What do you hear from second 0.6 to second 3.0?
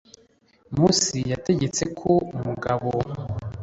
Mose yategetse ko umugabo